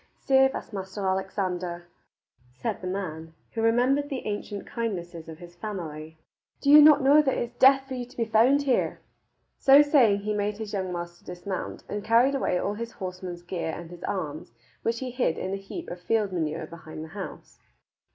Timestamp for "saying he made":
9.83-10.57